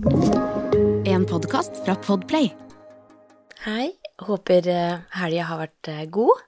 En 0.00 1.26
podkast 1.28 1.76
fra 1.84 1.92
Podplay. 2.00 2.46
Hei, 3.66 3.90
håper 4.24 4.68
eh, 4.72 5.02
helga 5.12 5.48
har 5.50 5.58
vært 5.60 5.90
eh, 5.92 6.06
god. 6.08 6.40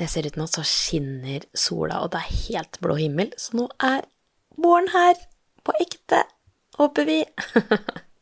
Jeg 0.00 0.08
ser 0.08 0.28
ut 0.30 0.38
nå, 0.40 0.46
så 0.48 0.64
skinner 0.64 1.44
sola, 1.52 1.98
og 2.00 2.14
det 2.14 2.22
er 2.22 2.38
helt 2.38 2.78
blå 2.80 2.96
himmel, 2.96 3.34
så 3.36 3.58
nå 3.58 3.66
er 3.84 4.06
våren 4.56 4.88
her, 4.94 5.20
på 5.60 5.76
ekte, 5.84 6.22
håper 6.80 7.10
vi. 7.10 7.18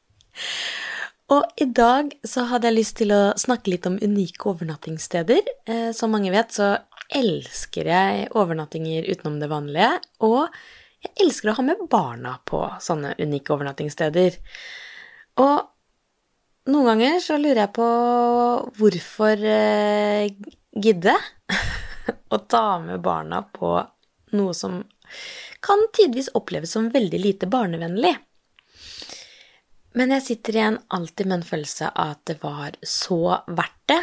og 1.36 1.62
i 1.62 1.70
dag 1.70 2.10
så 2.26 2.48
hadde 2.50 2.72
jeg 2.72 2.78
lyst 2.80 2.98
til 3.04 3.14
å 3.14 3.22
snakke 3.38 3.76
litt 3.76 3.86
om 3.86 4.00
unike 4.02 4.50
overnattingssteder. 4.50 5.54
Eh, 5.70 5.88
som 5.94 6.10
mange 6.10 6.34
vet, 6.34 6.50
så 6.50 6.72
elsker 7.14 7.94
jeg 7.94 8.28
overnattinger 8.34 9.06
utenom 9.06 9.38
det 9.38 9.54
vanlige, 9.54 9.94
og 10.26 10.50
jeg 11.00 11.12
elsker 11.24 11.50
å 11.50 11.56
ha 11.58 11.64
med 11.64 11.84
barna 11.90 12.36
på 12.44 12.62
sånne 12.82 13.14
unike 13.18 13.54
overnattingssteder. 13.54 14.36
Og 15.40 16.70
noen 16.70 16.88
ganger 16.92 17.20
så 17.24 17.38
lurer 17.40 17.64
jeg 17.64 17.74
på 17.76 17.90
hvorfor 18.78 19.44
eh, 19.48 20.28
gidde 20.76 21.14
å 22.34 22.40
ta 22.44 22.64
med 22.84 23.00
barna 23.04 23.42
på 23.48 23.78
noe 24.36 24.54
som 24.54 24.82
kan 25.64 25.86
tidvis 25.96 26.30
oppleves 26.38 26.76
som 26.76 26.90
veldig 26.92 27.20
lite 27.20 27.48
barnevennlig. 27.50 28.14
Men 29.98 30.14
jeg 30.14 30.26
sitter 30.28 30.56
igjen 30.56 30.78
alltid 30.94 31.26
med 31.26 31.40
en 31.40 31.48
følelse 31.48 31.90
av 31.90 32.12
at 32.14 32.22
det 32.30 32.38
var 32.44 32.76
så 32.86 33.40
verdt 33.48 33.80
det. 33.90 34.02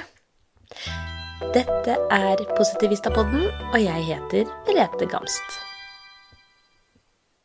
Dette 1.55 1.95
er 2.11 2.43
Positivistapodden, 2.57 3.47
og 3.71 3.79
jeg 3.79 4.03
heter 4.09 4.51
Merete 4.67 5.07
Gamst. 5.07 5.66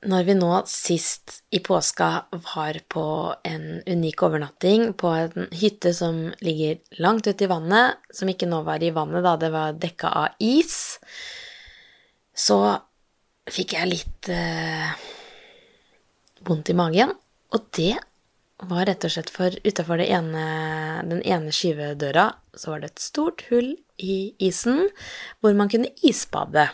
Når 0.02 0.24
vi 0.26 0.34
nå 0.34 0.50
sist 0.66 1.36
i 1.54 1.60
påska 1.62 2.06
var 2.48 2.78
på 2.90 3.04
en 3.46 3.66
unik 3.86 4.22
overnatting 4.26 4.88
på 4.98 5.12
en 5.14 5.46
hytte 5.54 5.92
som 5.94 6.24
ligger 6.42 6.80
langt 6.98 7.28
ute 7.28 7.46
i 7.46 7.50
vannet, 7.50 8.00
som 8.10 8.30
ikke 8.30 8.48
nå 8.50 8.64
var 8.66 8.82
i 8.82 8.90
vannet 8.94 9.22
da 9.22 9.36
det 9.38 9.52
var 9.54 9.78
dekka 9.78 10.10
av 10.24 10.42
is, 10.42 10.98
så 12.34 12.58
fikk 13.46 13.76
jeg 13.76 13.92
litt 13.92 14.30
eh, 14.32 14.90
vondt 16.50 16.74
i 16.74 16.78
magen. 16.78 17.14
Og 17.54 17.70
det 17.78 17.94
var 18.66 18.86
rett 18.86 19.06
og 19.06 19.14
slett 19.14 19.30
for 19.30 19.54
utafor 19.62 20.02
den 20.02 21.22
ene 21.22 21.54
skyvedøra 21.54 22.28
så 22.58 22.72
var 22.72 22.82
det 22.82 22.92
et 22.92 23.02
stort 23.02 23.46
hull 23.50 23.74
i 24.02 24.34
isen 24.42 24.84
hvor 25.42 25.54
man 25.58 25.70
kunne 25.72 25.90
isbade. 26.06 26.68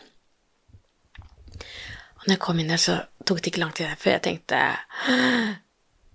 Og 2.18 2.26
når 2.26 2.34
jeg 2.34 2.42
kom 2.42 2.60
inn 2.60 2.72
der, 2.72 2.82
så 2.82 2.98
tok 3.24 3.40
det 3.40 3.52
ikke 3.52 3.62
lang 3.62 3.74
tid 3.76 3.98
før 4.00 4.16
jeg 4.16 4.24
tenkte 4.26 4.62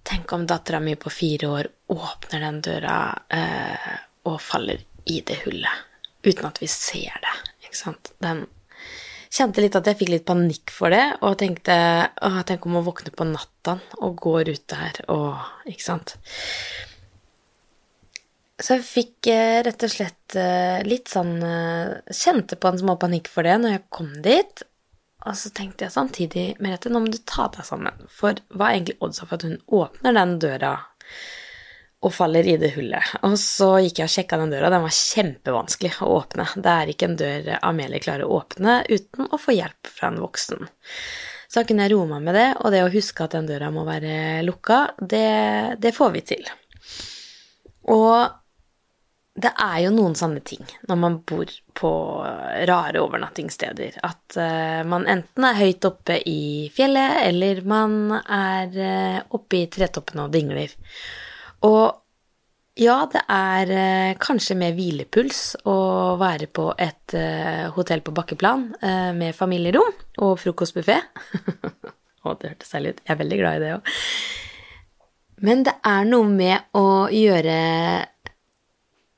Tenk 0.04 0.34
om 0.36 0.44
dattera 0.48 0.82
mi 0.84 0.98
på 1.00 1.12
fire 1.14 1.48
år 1.48 1.70
åpner 1.94 2.44
den 2.44 2.58
døra 2.66 2.98
eh, 3.32 3.94
og 4.28 4.42
faller 4.44 4.82
i 5.08 5.22
det 5.24 5.38
hullet 5.46 5.88
uten 6.24 6.48
at 6.48 6.60
vi 6.60 6.68
ser 6.72 7.16
det. 7.24 7.36
Ikke 7.64 7.78
sant? 7.78 8.12
Den 8.24 8.46
kjente 9.34 9.64
litt 9.64 9.76
at 9.80 9.88
jeg 9.90 10.00
fikk 10.00 10.12
litt 10.14 10.26
panikk 10.28 10.72
for 10.76 10.94
det, 10.94 11.04
og 11.26 11.38
tenkte 11.42 11.76
åh, 12.24 12.40
tenk 12.48 12.68
om 12.68 12.78
hun 12.80 12.86
våkner 12.88 13.16
på 13.16 13.28
natta 13.28 13.78
og 14.00 14.20
går 14.24 14.54
ut 14.54 14.66
der 14.72 15.00
og 15.14 15.72
Ikke 15.72 15.86
sant? 15.86 16.18
Så 18.64 18.78
jeg 18.78 18.86
fikk 18.86 19.32
eh, 19.34 19.62
rett 19.66 19.84
og 19.84 19.92
slett 19.92 20.36
eh, 20.40 20.84
litt 20.86 21.10
sånn 21.12 21.34
eh, 21.44 22.14
Kjente 22.14 22.56
på 22.56 22.70
en 22.70 22.80
små 22.80 22.96
panikk 23.02 23.32
for 23.32 23.48
det 23.48 23.58
når 23.60 23.76
jeg 23.76 23.86
kom 23.92 24.12
dit, 24.24 24.64
og 25.24 25.38
så 25.40 25.52
tenkte 25.56 25.88
jeg 25.88 25.96
samtidig, 25.96 26.46
Merete, 26.64 26.92
nå 26.92 27.00
må 27.04 27.12
du 27.12 27.20
ta 27.28 27.48
deg 27.54 27.66
sammen. 27.68 28.06
For 28.12 28.38
hva 28.52 28.70
er 28.70 28.78
egentlig 28.78 29.00
oddsa 29.04 29.28
for 29.28 29.40
at 29.40 29.48
hun 29.48 29.58
åpner 29.80 30.16
den 30.18 30.36
døra 30.44 30.74
og 32.04 32.12
faller 32.12 32.48
i 32.50 32.58
det 32.60 32.74
hullet? 32.76 33.14
Og 33.24 33.38
så 33.40 33.70
gikk 33.86 34.02
jeg 34.02 34.10
og 34.10 34.16
sjekka 34.18 34.40
den 34.42 34.52
døra, 34.52 34.72
den 34.74 34.84
var 34.84 34.98
kjempevanskelig 34.98 35.94
å 36.04 36.12
åpne. 36.18 36.48
Det 36.58 36.74
er 36.74 36.92
ikke 36.92 37.10
en 37.10 37.20
dør 37.24 37.52
Amelie 37.62 38.04
klarer 38.04 38.28
å 38.28 38.42
åpne 38.42 38.82
uten 38.92 39.32
å 39.32 39.40
få 39.40 39.56
hjelp 39.56 39.94
fra 39.96 40.12
en 40.12 40.20
voksen. 40.24 40.68
Så 41.48 41.62
da 41.62 41.68
kunne 41.70 41.86
jeg 41.86 41.94
roe 41.94 42.10
meg 42.10 42.24
med 42.26 42.36
det, 42.36 42.48
og 42.60 42.74
det 42.74 42.84
å 42.84 42.92
huske 42.92 43.24
at 43.24 43.36
den 43.38 43.48
døra 43.48 43.70
må 43.72 43.86
være 43.88 44.42
lukka, 44.44 44.86
det, 45.00 45.28
det 45.80 45.96
får 45.96 46.16
vi 46.16 46.24
til. 46.34 46.48
Og 47.94 48.43
det 49.34 49.50
er 49.58 49.80
jo 49.82 49.94
noen 49.96 50.14
sånne 50.18 50.44
ting 50.46 50.62
når 50.90 51.00
man 51.02 51.16
bor 51.26 51.50
på 51.74 51.92
rare 52.70 53.02
overnattingssteder, 53.02 53.98
at 54.06 54.38
uh, 54.38 54.84
man 54.86 55.08
enten 55.10 55.48
er 55.48 55.58
høyt 55.58 55.88
oppe 55.90 56.20
i 56.30 56.70
fjellet, 56.74 57.24
eller 57.32 57.64
man 57.66 58.14
er 58.22 58.78
uh, 58.78 59.20
oppe 59.34 59.64
i 59.64 59.66
tretoppene 59.74 60.28
og 60.28 60.36
dingler. 60.36 60.76
Og 61.66 61.98
ja, 62.78 63.00
det 63.10 63.26
er 63.34 63.74
uh, 63.74 64.14
kanskje 64.22 64.60
mer 64.60 64.78
hvilepuls 64.78 65.42
å 65.66 65.80
være 66.22 66.52
på 66.54 66.70
et 66.78 67.18
hotell 67.74 68.06
på 68.06 68.14
bakkeplan 68.14 68.70
med 69.18 69.34
familierom 69.38 69.92
og 70.26 70.38
frokostbuffé. 70.42 71.00
Å, 72.24 72.34
det 72.40 72.54
hørtes 72.54 72.70
særlig 72.72 72.94
ut. 72.94 73.02
Jeg 73.04 73.14
er 73.14 73.20
veldig 73.20 73.38
glad 73.42 73.58
i 73.58 73.64
det 73.66 73.72
òg. 73.76 73.94
Men 75.44 75.66
det 75.68 75.74
er 75.84 76.06
noe 76.08 76.30
med 76.30 76.78
å 76.80 76.88
gjøre 77.12 77.58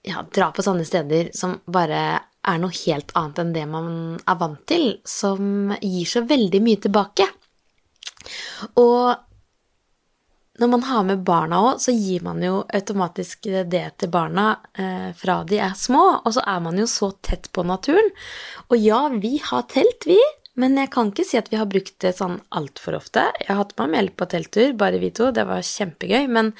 ja, 0.06 0.24
dra 0.34 0.52
på 0.54 0.64
sånne 0.66 0.86
steder 0.88 1.32
som 1.36 1.58
bare 1.66 2.02
er 2.46 2.62
noe 2.62 2.74
helt 2.86 3.14
annet 3.18 3.42
enn 3.42 3.54
det 3.56 3.66
man 3.70 3.88
er 4.22 4.40
vant 4.40 4.62
til, 4.70 5.00
som 5.06 5.74
gir 5.82 6.10
så 6.10 6.22
veldig 6.30 6.62
mye 6.62 6.82
tilbake. 6.84 7.28
Og 8.82 9.16
når 10.62 10.72
man 10.72 10.86
har 10.88 11.04
med 11.04 11.24
barna 11.28 11.60
òg, 11.68 11.82
så 11.84 11.92
gir 11.92 12.24
man 12.24 12.40
jo 12.44 12.62
automatisk 12.78 13.50
det 13.72 13.86
til 14.00 14.12
barna 14.14 14.54
eh, 14.78 15.10
fra 15.18 15.42
de 15.48 15.60
er 15.60 15.76
små, 15.76 16.04
og 16.22 16.38
så 16.38 16.46
er 16.48 16.62
man 16.64 16.80
jo 16.80 16.88
så 16.88 17.12
tett 17.26 17.50
på 17.52 17.66
naturen. 17.68 18.08
Og 18.70 18.78
ja, 18.80 19.02
vi 19.12 19.36
har 19.44 19.66
telt, 19.72 20.08
vi, 20.08 20.20
men 20.60 20.78
jeg 20.80 20.90
kan 20.94 21.10
ikke 21.12 21.26
si 21.28 21.36
at 21.40 21.50
vi 21.52 21.58
har 21.60 21.68
brukt 21.68 21.98
det 22.04 22.14
sånn 22.16 22.38
altfor 22.56 22.96
ofte. 23.00 23.26
Jeg 23.42 23.50
har 23.50 23.60
hatt 23.60 23.74
meg 23.82 23.92
med 23.92 24.12
på 24.16 24.28
telttur, 24.32 24.72
bare 24.80 25.02
vi 25.02 25.12
to, 25.16 25.28
det 25.36 25.44
var 25.50 25.66
kjempegøy, 25.68 26.30
men, 26.32 26.54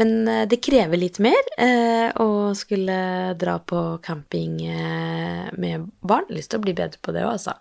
men 0.00 0.12
eh, 0.26 0.44
det 0.50 0.58
krever 0.64 0.98
litt 0.98 1.20
mer 1.22 1.38
eh, 1.54 2.08
å 2.18 2.50
skulle 2.58 2.98
dra 3.38 3.58
på 3.62 3.82
camping 4.02 4.58
eh, 4.66 5.48
med 5.54 5.86
barn. 6.02 6.26
Lyst 6.34 6.50
til 6.52 6.58
å 6.58 6.66
bli 6.66 6.74
bedre 6.78 6.98
på 7.02 7.14
det 7.14 7.22
òg, 7.26 7.36
altså. 7.36 7.54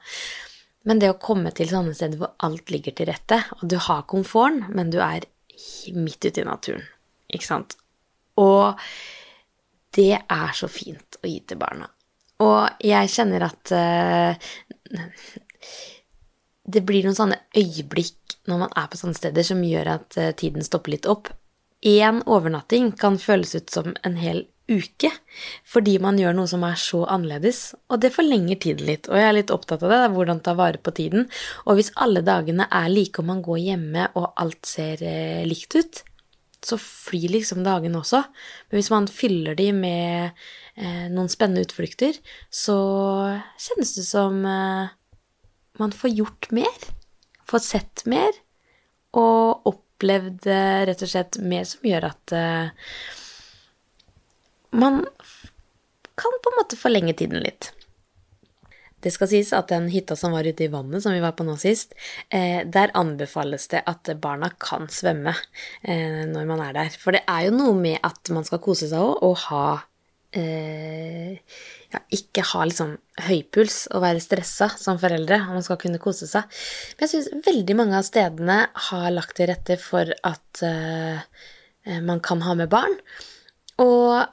Men 0.88 1.04
det 1.04 1.12
å 1.14 1.20
komme 1.22 1.52
til 1.54 1.70
sånne 1.70 1.94
steder 1.94 2.18
hvor 2.22 2.34
alt 2.48 2.72
ligger 2.74 2.96
til 2.98 3.10
rette, 3.12 3.42
og 3.60 3.68
du 3.70 3.78
har 3.90 4.08
komforten, 4.10 4.64
men 4.74 4.90
du 4.94 4.98
er 5.04 5.28
midt 5.94 6.26
ute 6.26 6.42
i 6.42 6.48
naturen, 6.48 6.86
ikke 7.30 7.50
sant. 7.50 7.78
Og 8.42 8.80
det 9.98 10.14
er 10.18 10.58
så 10.58 10.70
fint 10.72 11.20
å 11.22 11.30
gi 11.30 11.38
til 11.46 11.60
barna. 11.62 11.90
Og 12.46 12.84
jeg 12.86 13.10
kjenner 13.10 13.48
at 13.48 13.72
uh, 13.74 14.50
det 16.68 16.84
blir 16.88 17.06
noen 17.06 17.18
sånne 17.18 17.40
øyeblikk 17.56 18.38
når 18.48 18.64
man 18.66 18.76
er 18.80 18.88
på 18.92 19.00
sånne 19.00 19.18
steder 19.18 19.46
som 19.48 19.64
gjør 19.64 19.94
at 19.98 20.20
eh, 20.20 20.34
tiden 20.36 20.66
stopper 20.66 20.96
litt 20.96 21.08
opp. 21.10 21.32
Én 21.86 22.24
overnatting 22.26 22.92
kan 23.00 23.20
føles 23.22 23.56
ut 23.56 23.72
som 23.72 23.94
en 24.08 24.18
hel 24.20 24.46
uke, 24.68 25.12
fordi 25.64 25.96
man 26.04 26.18
gjør 26.20 26.36
noe 26.36 26.50
som 26.52 26.64
er 26.68 26.76
så 26.80 27.06
annerledes, 27.08 27.72
og 27.88 28.02
det 28.04 28.12
forlenger 28.16 28.60
tiden 28.60 28.90
litt. 28.90 29.08
Og 29.08 29.16
jeg 29.16 29.30
er 29.30 29.38
litt 29.38 29.54
opptatt 29.54 29.86
av 29.86 29.94
det, 29.94 30.02
det 30.04 30.12
hvordan 30.16 30.44
ta 30.44 30.58
vare 30.60 30.82
på 30.84 30.92
tiden. 30.98 31.28
Og 31.66 31.80
hvis 31.80 31.94
alle 31.96 32.24
dagene 32.26 32.68
er 32.68 32.92
like 32.92 33.24
og 33.24 33.30
man 33.30 33.44
går 33.46 33.64
hjemme 33.64 34.10
og 34.20 34.34
alt 34.36 34.68
ser 34.68 35.04
eh, 35.06 35.48
likt 35.48 35.78
ut, 35.80 36.04
så 36.68 36.76
flyr 36.82 37.32
liksom 37.36 37.64
dagene 37.64 38.02
også. 38.02 38.24
Men 38.68 38.80
hvis 38.80 38.92
man 38.92 39.08
fyller 39.12 39.56
de 39.56 39.70
med 39.78 40.44
eh, 40.76 41.08
noen 41.14 41.32
spennende 41.32 41.64
utflukter, 41.64 42.18
så 42.52 42.78
kjennes 43.62 43.94
det 43.96 44.08
som 44.10 44.42
eh, 44.44 44.96
man 45.80 45.94
får 45.96 46.14
gjort 46.18 46.52
mer, 46.56 46.88
får 47.48 47.64
sett 47.66 48.06
mer, 48.10 48.36
og 49.18 49.70
opplevd 49.70 50.50
rett 50.90 51.02
og 51.02 51.10
slett 51.10 51.40
mer 51.42 51.64
som 51.66 51.86
gjør 51.88 52.10
at 52.12 52.34
uh, 52.36 52.92
man 54.78 55.06
kan 56.18 56.38
på 56.44 56.52
en 56.52 56.60
måte 56.60 56.80
forlenge 56.80 57.16
tiden 57.18 57.42
litt. 57.44 57.72
Det 59.04 59.12
skal 59.14 59.30
sies 59.30 59.52
at 59.54 59.70
den 59.70 59.86
hytta 59.94 60.16
som 60.18 60.34
var 60.34 60.48
ute 60.48 60.66
i 60.66 60.72
vannet, 60.74 61.04
som 61.04 61.14
vi 61.14 61.22
var 61.22 61.36
på 61.38 61.46
nå 61.46 61.54
sist, 61.62 61.94
eh, 62.34 62.64
der 62.66 62.94
anbefales 62.98 63.68
det 63.70 63.84
at 63.86 64.10
barna 64.22 64.50
kan 64.60 64.90
svømme 64.90 65.36
eh, 65.84 66.24
når 66.26 66.48
man 66.50 66.64
er 66.66 66.74
der. 66.80 66.98
For 66.98 67.14
det 67.14 67.22
er 67.30 67.46
jo 67.48 67.54
noe 67.54 67.76
med 67.78 68.02
at 68.04 68.34
man 68.34 68.48
skal 68.48 68.62
kose 68.64 68.90
seg 68.90 68.98
òg, 68.98 69.22
og 69.22 69.38
ha 69.46 69.68
eh, 70.36 71.38
ja, 71.94 72.02
ikke 72.14 72.46
ha 72.52 72.64
liksom 72.68 72.96
høypuls 73.28 73.86
og 73.94 74.04
være 74.04 74.24
stressa 74.24 74.70
som 74.80 75.00
foreldre, 75.02 75.40
og 75.48 75.58
man 75.58 75.66
skal 75.66 75.80
kunne 75.82 76.02
kose 76.04 76.30
seg. 76.30 76.48
Men 76.98 77.08
jeg 77.08 77.14
syns 77.14 77.48
veldig 77.48 77.78
mange 77.80 78.00
av 78.00 78.08
stedene 78.08 78.58
har 78.90 79.12
lagt 79.16 79.38
til 79.40 79.52
rette 79.52 79.80
for 79.82 80.12
at 80.28 80.64
eh, 80.68 81.44
man 82.04 82.24
kan 82.24 82.44
ha 82.44 82.58
med 82.60 82.72
barn. 82.72 82.98
Og 83.82 84.26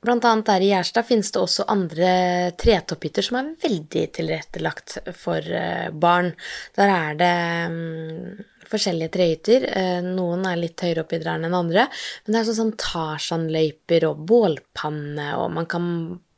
blant 0.00 0.24
annet 0.24 0.48
der 0.48 0.64
i 0.64 0.70
Gjerstad 0.70 1.06
finnes 1.08 1.30
det 1.32 1.42
også 1.42 1.66
andre 1.70 2.12
tretopphytter 2.60 3.26
som 3.26 3.40
er 3.40 3.50
veldig 3.60 4.04
tilrettelagt 4.16 4.96
for 5.20 5.44
uh, 5.44 5.90
barn. 5.92 6.32
Der 6.78 6.92
er 6.94 7.18
det 7.20 7.34
um, 7.68 8.40
forskjellige 8.68 9.14
trehytter. 9.16 9.66
Eh, 9.70 10.00
noen 10.04 10.44
er 10.48 10.58
litt 10.60 10.82
høyere 10.84 11.04
opp 11.04 11.14
i 11.16 11.20
trærne 11.22 11.48
enn 11.48 11.56
andre. 11.56 11.86
Men 12.24 12.34
det 12.34 12.40
er 12.40 12.48
sånn, 12.50 12.58
sånn 12.60 12.74
Tarzan-løyper 12.80 14.08
og 14.10 14.26
bålpanne, 14.28 15.30
og 15.40 15.48
man 15.56 15.70
kan 15.70 15.86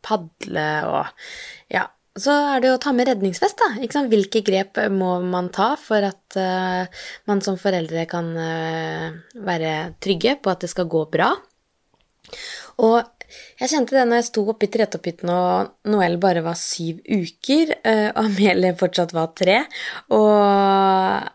padle 0.04 0.68
og 0.90 1.26
Ja. 1.72 1.88
Så 2.12 2.28
er 2.28 2.60
det 2.60 2.68
å 2.68 2.76
ta 2.76 2.90
med 2.92 3.08
redningsvest, 3.08 3.56
da. 3.56 3.80
Ikke 3.80 3.96
sant? 3.96 4.10
Hvilke 4.12 4.42
grep 4.44 4.76
må 4.92 5.14
man 5.24 5.46
ta 5.48 5.70
for 5.80 6.04
at 6.04 6.36
uh, 6.36 6.84
man 7.24 7.40
som 7.40 7.56
foreldre 7.56 8.04
kan 8.04 8.28
uh, 8.36 9.16
være 9.32 9.94
trygge 9.96 10.34
på 10.44 10.52
at 10.52 10.60
det 10.60 10.68
skal 10.68 10.90
gå 10.92 11.06
bra? 11.08 11.30
Og 12.84 12.98
jeg 13.62 13.72
kjente 13.72 13.96
det 13.96 14.04
når 14.04 14.20
jeg 14.20 14.28
sto 14.28 14.44
oppi 14.52 14.68
tretopphytten 14.68 15.32
og 15.32 15.88
Noel 15.88 16.18
bare 16.20 16.44
var 16.44 16.60
syv 16.60 17.00
uker, 17.00 17.78
uh, 17.80 18.10
og 18.12 18.26
Amelie 18.26 18.76
fortsatt 18.76 19.16
var 19.16 19.32
tre. 19.32 19.62
Og 20.12 21.32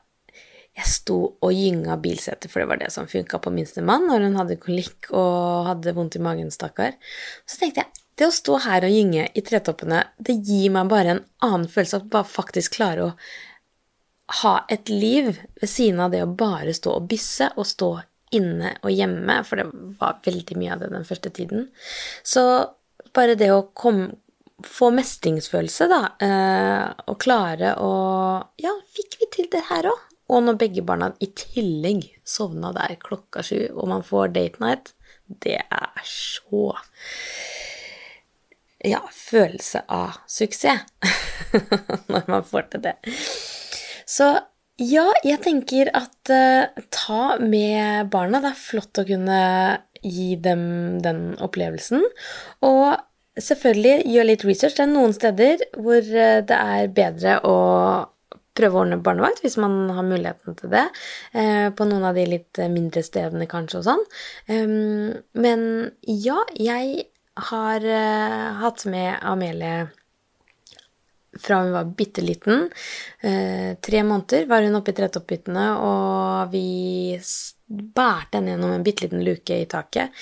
jeg 0.77 0.89
sto 0.91 1.17
og 1.41 1.53
gynga 1.53 1.97
bilsetet, 2.01 2.51
for 2.51 2.61
det 2.61 2.69
var 2.69 2.81
det 2.81 2.91
som 2.93 3.09
funka 3.09 3.39
på 3.41 3.53
minstemann 3.53 4.05
når 4.09 4.27
hun 4.27 4.37
hadde 4.37 4.59
kolikk 4.61 5.09
og 5.09 5.71
hadde 5.71 5.93
vondt 5.97 6.19
i 6.19 6.21
magen, 6.21 6.51
stakkar. 6.53 6.97
Så 7.49 7.57
tenkte 7.61 7.83
jeg 7.83 8.03
det 8.17 8.27
å 8.29 8.33
stå 8.33 8.59
her 8.65 8.85
og 8.85 8.93
gynge 8.93 9.27
i 9.37 9.43
tretoppene, 9.45 10.03
det 10.17 10.39
gir 10.45 10.73
meg 10.73 10.89
bare 10.89 11.15
en 11.15 11.23
annen 11.45 11.67
følelse 11.69 11.99
av 11.99 12.05
å 12.05 12.13
bare 12.13 12.29
faktisk 12.29 12.77
klare 12.77 13.07
å 13.07 13.15
ha 14.41 14.53
et 14.73 14.89
liv 14.91 15.31
ved 15.61 15.69
siden 15.69 16.01
av 16.03 16.13
det 16.13 16.23
å 16.25 16.29
bare 16.29 16.73
stå 16.75 16.97
og 16.97 17.09
bysse 17.09 17.51
og 17.55 17.67
stå 17.69 17.91
inne 18.37 18.73
og 18.81 18.91
hjemme, 18.91 19.37
for 19.47 19.61
det 19.61 19.67
var 20.01 20.17
veldig 20.25 20.57
mye 20.59 20.73
av 20.73 20.81
det 20.83 20.89
den 20.91 21.07
første 21.07 21.31
tiden. 21.33 21.69
Så 22.27 22.43
bare 23.15 23.37
det 23.39 23.53
å 23.53 23.67
komme 23.77 24.11
få 24.65 24.89
mestringsfølelse, 24.89 25.85
da, 25.91 25.99
eh, 26.25 26.93
og 27.05 27.19
klare 27.21 27.75
å 27.77 27.91
Ja, 28.57 28.73
fikk 28.89 29.19
vi 29.19 29.27
til 29.35 29.49
det 29.53 29.61
her 29.69 29.85
òg? 29.91 30.06
Og 30.27 30.43
når 30.43 30.59
begge 30.59 30.83
barna 30.83 31.13
i 31.23 31.29
tillegg 31.39 32.09
sovna 32.27 32.73
der 32.75 32.97
klokka 32.99 33.43
sju, 33.45 33.69
og 33.73 33.87
man 33.93 34.03
får 34.05 34.33
date 34.35 34.63
night, 34.63 34.93
det 35.27 35.59
er 35.61 36.03
så 36.07 36.71
Ja, 38.85 39.01
følelse 39.11 39.81
av 39.89 40.19
suksess 40.29 40.85
når 42.11 42.27
man 42.29 42.43
får 42.45 42.67
til 42.71 42.83
det. 42.85 42.93
Så 44.07 44.27
ja, 44.77 45.07
jeg 45.25 45.41
tenker 45.41 45.89
at 45.97 46.29
uh, 46.29 46.83
ta 46.93 47.39
med 47.41 48.11
barna. 48.13 48.43
Det 48.43 48.51
er 48.51 48.59
flott 48.61 49.01
å 49.01 49.05
kunne 49.07 49.39
gi 50.05 50.35
dem 50.37 50.61
den 51.01 51.31
opplevelsen. 51.41 52.05
Og 52.61 52.93
selvfølgelig 53.41 54.13
gjør 54.13 54.29
litt 54.29 54.45
research. 54.45 54.77
Det 54.77 54.85
er 54.85 54.93
noen 54.93 55.17
steder 55.17 55.65
hvor 55.73 56.05
uh, 56.05 56.45
det 56.45 56.61
er 56.61 56.93
bedre 56.93 57.39
å 57.41 57.57
prøve 58.57 58.77
å 58.77 58.85
ordne 58.85 59.01
barnevakt 59.03 59.43
hvis 59.45 59.59
man 59.61 59.85
har 59.93 60.07
muligheten 60.07 60.57
til 60.59 60.73
det. 60.73 60.87
Eh, 61.33 61.67
på 61.77 61.87
noen 61.89 62.07
av 62.09 62.17
de 62.17 62.25
litt 62.29 62.63
mindre 62.73 63.05
stedene 63.05 63.49
kanskje 63.49 63.81
og 63.81 63.87
sånn. 63.91 64.03
Um, 64.49 65.13
men 65.37 65.61
ja, 66.03 66.41
jeg 66.57 67.07
har 67.51 67.85
uh, 67.85 68.57
hatt 68.63 68.85
med 68.89 69.13
Amelie 69.21 69.87
fra 71.39 71.61
hun 71.61 71.71
var 71.71 71.85
bitte 71.85 72.21
liten. 72.21 72.69
Eh, 73.19 73.77
tre 73.81 74.03
måneder 74.03 74.45
var 74.45 74.61
hun 74.61 74.75
oppe 74.75 74.93
i 74.93 74.97
tretopphyttene, 74.97 75.67
og 75.77 76.53
vi 76.53 77.17
bærte 77.67 78.39
henne 78.39 78.53
gjennom 78.55 78.75
en 78.75 78.85
bitte 78.85 79.05
liten 79.05 79.25
luke 79.25 79.61
i 79.61 79.67
taket. 79.69 80.13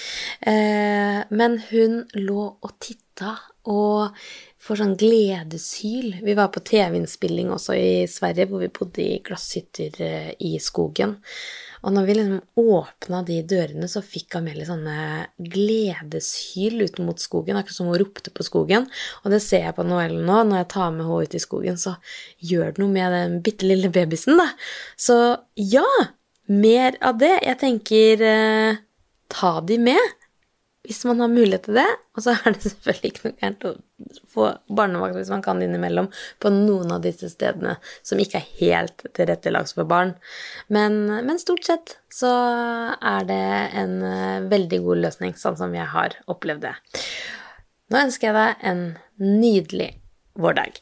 Eh, 0.41 1.21
men 1.29 1.59
hun 1.69 2.01
lå 2.17 2.47
og 2.49 2.71
titta 2.79 3.35
og 3.71 4.15
får 4.65 4.81
sånn 4.81 4.95
gledeshyl. 4.97 6.15
Vi 6.25 6.33
var 6.37 6.49
på 6.53 6.63
TV-innspilling 6.65 7.51
også 7.53 7.75
i 7.77 7.91
Sverige, 8.09 8.47
hvor 8.49 8.63
vi 8.63 8.71
bodde 8.73 9.03
i 9.03 9.21
glasshytter 9.25 10.01
eh, 10.01 10.31
i 10.41 10.55
skogen. 10.63 11.19
Og 11.85 11.93
når 11.93 12.07
vi 12.07 12.15
liksom 12.17 12.71
åpna 12.73 13.19
de 13.27 13.37
dørene, 13.45 13.85
så 13.91 14.01
fikk 14.01 14.39
Amelie 14.39 14.65
sånne 14.65 15.27
gledeshyl 15.37 16.81
ut 16.81 16.97
mot 17.05 17.21
skogen, 17.21 17.59
akkurat 17.59 17.77
som 17.77 17.91
hun 17.91 17.99
ropte 18.01 18.33
på 18.33 18.45
skogen. 18.47 18.87
Og 19.21 19.35
det 19.35 19.43
ser 19.45 19.67
jeg 19.67 19.77
på 19.77 19.85
Noellen 19.85 20.25
nå, 20.25 20.39
når 20.49 20.63
jeg 20.63 20.71
tar 20.73 20.95
med 20.95 21.05
henne 21.05 21.29
ut 21.29 21.37
i 21.37 21.43
skogen, 21.43 21.77
så 21.77 21.93
gjør 22.41 22.73
det 22.73 22.81
noe 22.81 22.95
med 22.95 23.13
den 23.13 23.39
bitte 23.45 23.69
lille 23.69 23.93
babysen, 23.93 24.41
da. 24.41 24.49
Så 24.97 25.19
ja, 25.61 25.85
mer 26.49 26.97
av 27.05 27.21
det. 27.21 27.35
Jeg 27.45 27.61
tenker 27.61 28.25
eh, 28.33 28.83
ta 29.29 29.59
de 29.61 29.77
med 29.85 30.24
hvis 30.85 31.03
man 31.09 31.21
har 31.23 31.31
mulighet 31.31 31.67
til 31.67 31.79
det. 31.79 31.87
Og 32.15 32.25
så 32.25 32.35
er 32.35 32.55
det 32.55 32.63
selvfølgelig 32.69 33.11
ikke 33.11 33.25
noe 33.27 33.37
gærent 33.41 33.67
å 33.69 33.73
få 34.35 34.49
barnevakt 34.77 35.17
hvis 35.19 35.31
man 35.31 35.43
kan 35.45 35.61
innimellom 35.63 36.09
på 36.43 36.51
noen 36.53 36.93
av 36.95 37.03
disse 37.05 37.29
stedene 37.31 37.77
som 38.05 38.21
ikke 38.21 38.41
er 38.41 38.49
helt 38.59 39.07
tilrettelagt 39.17 39.75
for 39.77 39.89
barn. 39.89 40.15
Men, 40.67 41.05
men, 41.27 41.41
stort 41.41 41.67
sett 41.67 41.97
så 42.13 42.31
er 42.95 43.27
det 43.29 43.41
en 43.81 43.97
eh, 44.05 44.45
veldig 44.51 44.81
god 44.85 45.03
løsning, 45.07 45.35
sånn 45.39 45.59
som 45.59 45.75
jeg 45.75 45.87
har 45.95 46.19
opplevd 46.31 46.67
det. 46.69 46.75
Nå 47.91 48.05
ønsker 48.07 48.31
jeg 48.31 48.37
deg 48.39 48.69
en 48.71 48.85
nydelig 49.21 49.91
vårdag. 50.41 50.81